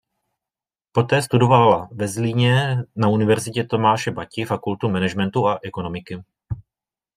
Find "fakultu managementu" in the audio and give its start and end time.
4.45-5.47